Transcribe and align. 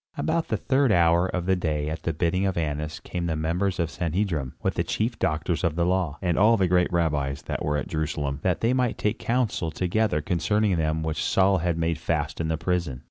About 0.17 0.47
the 0.47 0.57
third 0.57 0.91
hour 0.91 1.27
of 1.27 1.45
the 1.45 1.55
day 1.55 1.87
at 1.87 2.01
the 2.01 2.11
bidding 2.11 2.47
of 2.47 2.57
Annas 2.57 2.99
came 2.99 3.27
the 3.27 3.35
members 3.35 3.79
of 3.79 3.89
the 3.89 3.93
Sanhedrim, 3.93 4.55
with 4.63 4.73
the 4.73 4.83
chief 4.83 5.19
doctors 5.19 5.63
of 5.63 5.75
the 5.75 5.85
law, 5.85 6.17
and 6.23 6.39
all 6.39 6.57
the 6.57 6.67
great 6.67 6.91
rabbis 6.91 7.43
that 7.43 7.63
were 7.63 7.77
at 7.77 7.87
Jerusalem, 7.89 8.39
that 8.41 8.61
they 8.61 8.73
might 8.73 8.97
take 8.97 9.19
council 9.19 9.69
together 9.69 10.19
concerning 10.19 10.75
them 10.75 11.03
which 11.03 11.23
Saul 11.23 11.59
had 11.59 11.77
made 11.77 11.99
fast 11.99 12.41
in 12.41 12.47
the 12.47 12.57
prison. 12.57 12.99